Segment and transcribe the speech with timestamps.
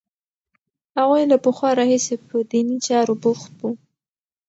[0.97, 3.71] هغوی له پخوا راهیسې په دیني چارو بوخت وو.